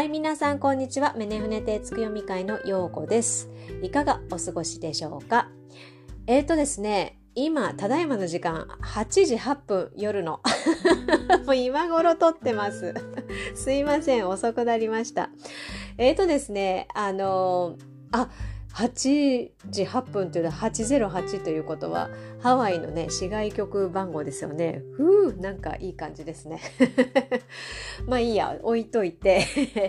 [0.00, 1.12] はい、皆さんこんにちは。
[1.18, 3.50] メネフネテツク読み会のようこです。
[3.82, 5.50] いかがお過ごしでしょうか？
[6.26, 10.40] えーとですね、今、ただいまの時間、8時8分、夜の。
[11.44, 12.94] もう今頃撮ってます。
[13.54, 15.28] すいません、遅くなりました。
[15.98, 18.30] えーとですね、あのーあ、
[18.74, 22.08] 8時8分というのは808ということは
[22.40, 24.82] ハワイのね市外局番号ですよね。
[24.96, 26.60] ふうなんかいい感じですね。
[28.06, 29.44] まあいいや置いといて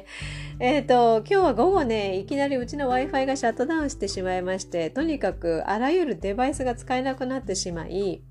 [0.60, 8.22] えっと今日は午後ねいきなりうちの w i f i がシャットダウンしてしまいましてとにかくあらゆるデバイスが使えなくなってしまい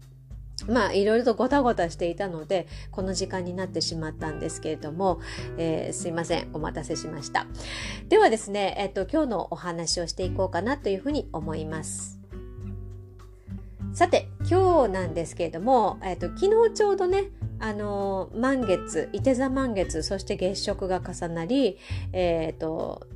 [0.68, 5.20] まあいろいろとごたごたしていたのでこの時間になってしまったんですけれども、
[5.56, 7.46] えーすいませんお待たせしました。
[8.08, 12.20] ではですね、えっと今日のお話をしていこうかなというふうに思います。
[13.92, 21.78] さて今日なんですけれども、えっと昨日ちょうどねあの満月伊手座満月そして月食が重なり
[22.12, 23.06] えっ、と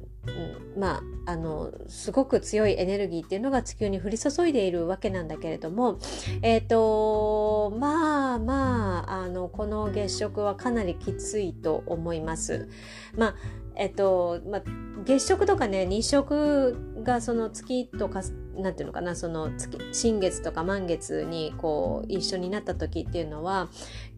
[0.77, 5.99] まああのすごく強いエネルギーっていうのが地球に降り注いでいるわけなんだけれども
[6.43, 12.69] えっ、とまあまああのこの月食はかなりきついと思います。
[13.17, 13.35] まあ
[13.77, 14.63] えっとまあ、
[15.05, 18.23] 月食とかね日食がその月とか
[18.57, 23.69] なんていうのかなその月新月とか満月にこう一緒になった時っていうのは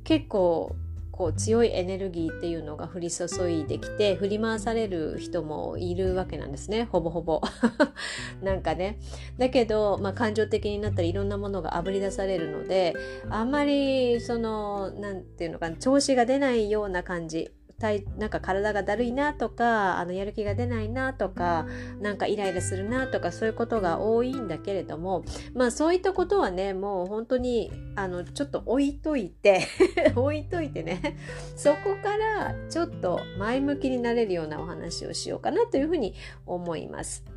[0.04, 0.76] 結構
[1.16, 6.84] こう強いエネルギーっていうのが降り注いできて振り回される人もいるわけなんですね。
[6.92, 7.40] ほぼほぼ。
[8.42, 8.98] なんかね。
[9.38, 12.94] だけど、まあ、感情的になったりいろんなものがあぶり出されるので
[13.30, 17.50] あんまりその何て言うのかな調子が出ないような感じ。
[17.78, 21.66] 体なんか体がだるいなとかあのやる気が出ないなとか
[22.00, 25.24] なんかイライラするなとかそういうことが多いんだけれども
[25.54, 29.66] まあそういったことはねもう本当にあのちょっと置いといて
[30.16, 31.18] 置いといてね
[31.54, 36.14] そこからちょっと前向きになれるようなお話をしようかなというふうに
[36.46, 37.35] 思います。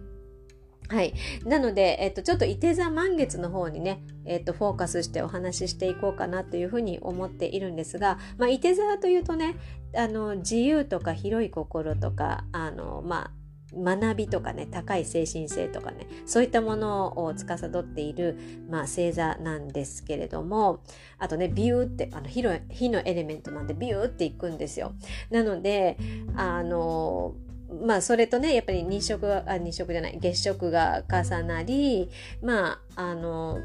[0.90, 1.14] はい。
[1.46, 9.56] なので、えっと、ちょっと伊手座満月の方にね、えっと、フォーカスしてお話ししていこうかなというふうに思っているんですが、まあ、伊手座というとね、
[9.96, 13.32] あの、自由とか広い心とか、あの、まあ、
[13.76, 20.82] 学びとかね、高い精神性とかね、そういったものを司っている、まあ、星座なんですけれども、
[21.20, 24.94] あとね、ビューって、あの、火のエレメントなんで、ビューっていくんですよ。
[25.30, 25.98] なので、
[26.36, 27.36] あの、
[27.86, 32.10] まあそれとねやっぱり日食があ日食じゃない月食が重なり
[32.42, 33.60] まああの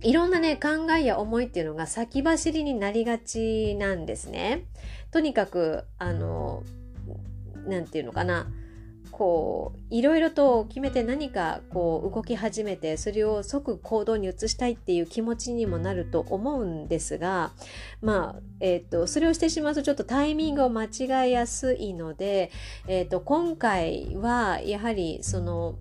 [0.00, 4.66] いろんなね考えや思いっていうのが先走りになりがちなんですね。
[5.10, 6.62] とにかくあの
[7.66, 8.46] なんて言うのかな
[9.16, 17.52] こういろいろと決めて何かこう動き始めてそれを即行動に移したいっていう気持ちにもなると思うんですが
[18.02, 22.50] まあえー、とそれをしてしまうとちょっとタイミングを間違えやすいので、
[22.88, 25.76] えー、と今回はやはりその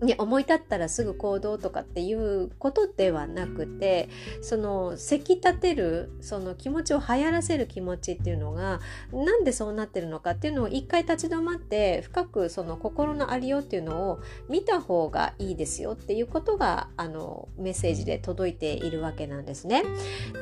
[0.00, 4.08] ね、思い立ったらすぐ行動とかっていうことではなくて
[4.42, 8.80] そのせき立てるその気持ちを流行らせる気持ちっていうのが
[9.12, 19.82] なんでそうなってるのかっていうのを一回立ち止まって深くその心のありようっていうのを見た方がいいですよっていうことがあのメッセージで届いているわけなんですね。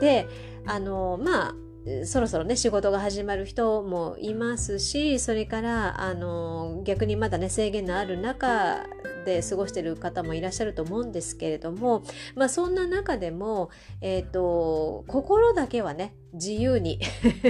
[0.01, 0.27] で
[0.67, 1.55] あのまあ
[2.05, 8.85] そろそろね仕事が始まる人もいますしそれからあの逆にまだね制限のある中
[9.25, 12.03] で過ごしてる方もいらっしゃると思うんですけれども
[12.35, 13.71] まあそんな中でも、
[14.01, 16.99] えーと、心だけはね自由に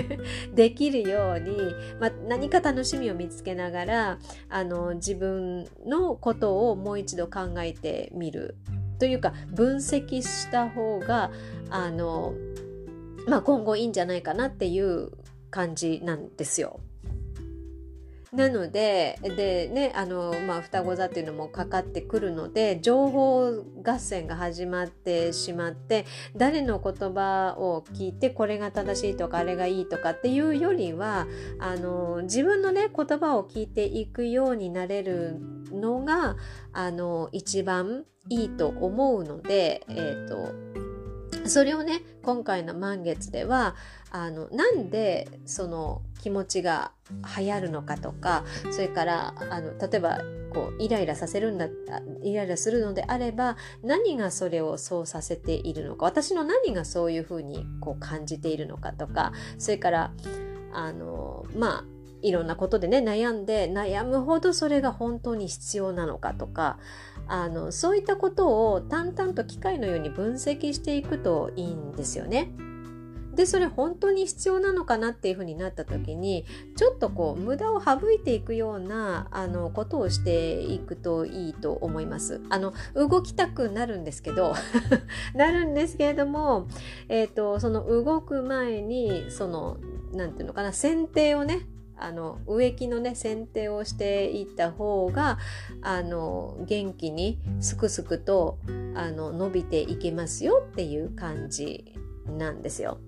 [0.55, 1.57] できるように、
[1.99, 4.19] まあ、何か楽しみを見つけながら
[4.51, 8.57] あの自分のことをもう一度考えてみる。
[8.99, 11.31] というか分析した方が
[11.69, 12.33] あの
[13.27, 15.11] まあ、今後いいんじゃないかなっていう
[15.51, 16.81] 感じなんですよ。
[18.33, 26.05] なのででねあの、まあ、双子座っていうのもかかってくるので情報合戦が始まってしまって
[26.37, 31.27] 誰の言葉を聞いてこれが正しいとかあれがいいとかっていうよりは
[31.59, 35.41] あの自分のね言葉を聞いていくようになれる
[35.73, 36.37] のが
[36.73, 40.86] あの一番いいと思うので、えーと
[41.49, 43.75] それをね今回の満月では
[44.11, 46.93] あのなんでその気持ちが
[47.39, 50.19] 流行るのかとかそれからあの例えば
[50.53, 51.69] こうイライラさせるんだ
[52.23, 60.13] イライラするのであれば何がそれをそうさせているのか私の何がそういうふうにこう感じているのかとかそれから
[60.73, 66.79] あのまあいろんなことでね悩んで悩むほどそれが本当に必要なのかとか
[67.29, 72.51] あのそういったことを淡々と機械のように分析していくといいんですよね。
[73.37, 82.41] でそれ本当に必要なのかなっていうふうになった時にちょっとこう無駄を省いていくようなあのことをしていくといいと思います。
[82.49, 84.55] あの動きたくなるんですけど
[85.37, 86.67] なるんですけれども、
[87.11, 89.77] えーと、その動く前にその
[90.13, 91.67] 何て言うのかな剪定をね
[91.99, 95.39] あの植木のね剪定をしていった方が
[95.83, 98.59] あの元気にすくすくと
[98.95, 101.95] あの伸びていけますよっていう感じ
[102.27, 102.99] なんですよ。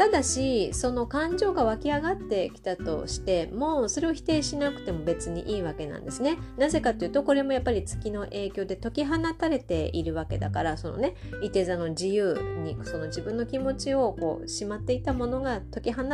[0.00, 6.38] ただしその感情が湧き上がってきたとしてもそれを否定しなくても別にいいわけなんですね。
[6.56, 16.04] なぜかというとこれもやっぱり月の影響で解き放たれているわけだからそのねいて座の自由にその自分の気持ちをこうしまっていたものが解き放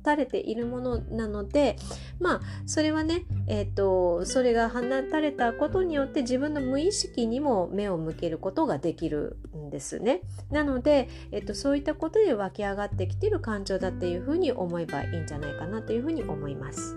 [0.00, 1.76] たれているものなので
[2.18, 4.80] まあそれはね、えーと、それが放
[5.10, 10.20] たれたことによって自分の無意識にも目を向けることができるんですね。
[10.50, 16.96] なので、えーと、そういったことで湧き上がってきている感情だっていうふうに思えばいいんじゃないかなというふうに思います。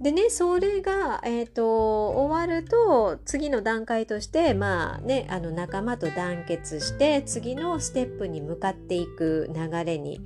[0.00, 10.20] でね、それが、えーと、終わると次の段階としてまあねあの仲間と団結して次のステップに向かっていく流れに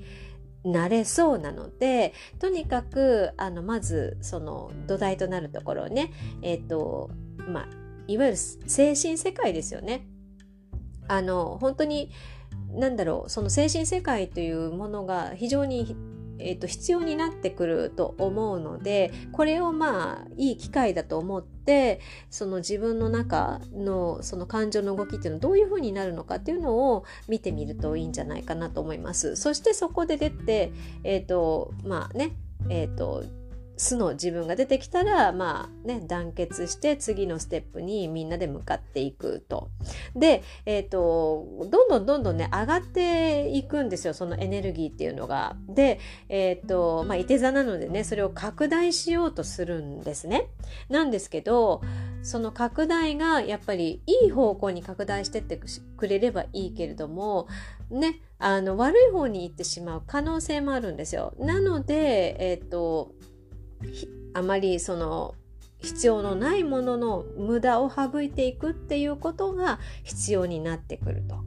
[0.65, 6.13] なれそうなのでとにかくあのまずその土台となるところをね
[6.43, 7.11] え、ー、と
[7.49, 7.69] まあ
[8.07, 10.07] いわゆる精神世界ですよね。
[11.09, 12.11] あの本当に
[12.73, 15.97] 何だろうその精神世界というものが非常に
[16.43, 21.60] えーと、必要になってくると思うのでこれをまあいい機会だと思って
[22.31, 29.37] その自分の中のその感情の動きっていうのはどういうふうになるのかっていうのを見てみるといいんじゃないかなと思います。
[29.37, 30.73] そしてそこで出て、
[31.05, 32.33] えーとまあね
[32.69, 33.25] えーと
[33.81, 39.71] 素の自分が出てきたらまあね団結して次のステップにみんなで向かっていくと。
[40.15, 45.57] でえっ、ー、とどんどんどんどんね上がっていくんですよそのエネルギーっていうのが。
[45.69, 45.99] で
[46.29, 50.49] えっ、ー、とまあいて座なのでねそれを拡大しようとするんですね。
[50.89, 51.81] なんですけど
[52.23, 55.59] その拡大がやっぱりいい方向に拡大してって
[55.97, 57.49] くれればいいけれども
[57.91, 61.35] ねあの悪い方に行ってしまう可能性もあるんですよ。
[61.39, 63.15] なのでえっ、ー、と
[64.35, 65.35] あまりその
[65.79, 71.39] 必要のないものの無駄を省いていくっていうことが必要になってくると。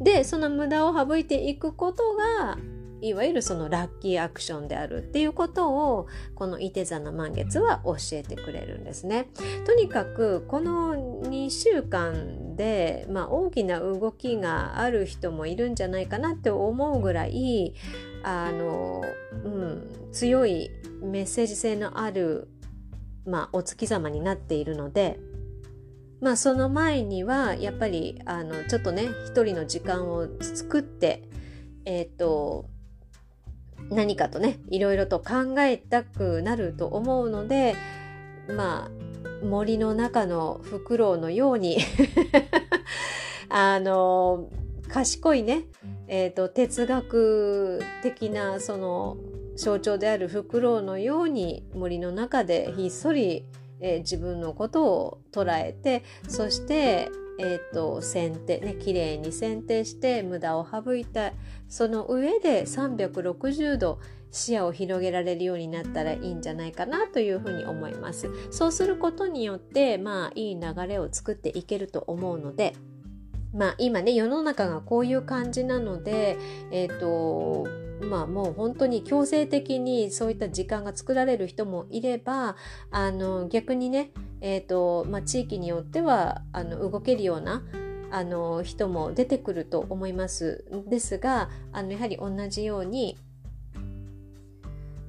[0.00, 2.58] でその無駄を省いていくことが
[3.00, 9.28] いわゆるそのラッキーアクションであるっていうことをこの伊手座の満月は教えてくれるんですね。
[9.66, 17.74] とにかくこの2週間で、まあ、大きな動きがある人もいるんじゃないかなって思うぐらい
[18.22, 19.02] あの、
[19.44, 20.70] うん、強い
[21.02, 22.48] メッセージ性のある、
[23.26, 25.18] まあ、お月様になっているので。
[26.20, 31.28] まあその前にはやっぱりあのちょっとね一人の時間を作って
[31.84, 32.70] えっ、ー、と
[33.90, 37.76] 何かとねいろいろと考えたくなると思うので
[38.48, 41.78] まあ森の中のフクロウのように
[43.48, 44.48] あの
[44.88, 45.64] 賢いね、
[46.08, 49.16] えーと、哲学的なその
[49.56, 53.44] 象徴であるフクロウのように森の中でひっそり、
[53.80, 61.32] えー、自分のことを捉えてそしてえーと、剪定ね綺麗に剪定して無駄を省いた
[61.68, 63.98] その上で360度
[64.30, 68.28] 視野を広げられるようになったらいいんじゃないかなというふうに思います。
[68.50, 72.74] そうすることによってまあいい流れを作っていけると思うので
[73.54, 76.36] まあ今ね世の中がこういう感じなので
[76.72, 77.66] えっ、ー、と
[78.04, 82.56] まあもう本当に強制的にそういった時間が作られる人もいれば
[82.90, 87.62] あの逆にね、えーとまあ、地域によってはあの動けるような
[88.10, 90.64] あの人も出てくると思います。
[90.88, 93.18] ですがあのやはり同じように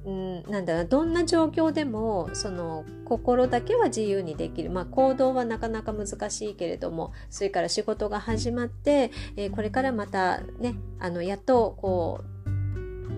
[0.06, 12.35] うん、なんだろうどんな状況でもその心だけは自由にできる、まあ、行動はなかなか難しいけれどもそれから仕事が始まって、えー、これからまたねあのやっとこう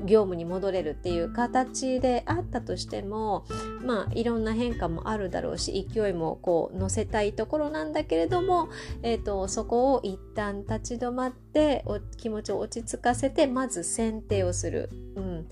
[0.05, 3.45] 業務に戻れるっていう形であったとしても
[3.85, 8.69] まあいろんな変化もあるだろうし勢いもこう乗せたいところなんだけれども、
[9.03, 15.45] えーと、そこを一旦立ち止まってお気持ちを落ち着かせてまず選定をする、うん、っ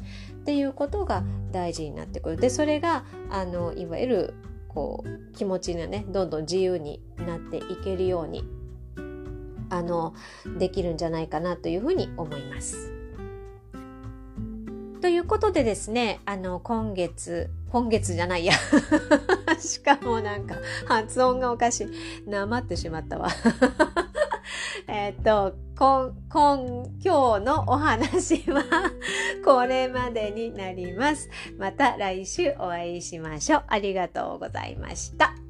[0.45, 2.37] ていうことが大事になってくる。
[2.37, 4.35] でそれがあのいわゆる
[4.69, 8.45] こう気持ちがねどんどん自由になっていけるように
[9.71, 10.15] あの
[10.59, 12.96] できるんじゃないかなというふうに思います。
[15.07, 18.55] ということでですね、あの、今月、今月じゃないや。
[19.61, 20.57] しかもなんか、
[20.89, 21.85] 発音がおかし
[22.27, 22.29] い。
[22.29, 23.29] なまってしまったわ。
[24.89, 28.65] えっと、こん、こん、今日のお話は
[29.45, 31.31] これまでになります。
[31.57, 33.63] また来週お会いしましょう。
[33.69, 35.46] ありがとうございました。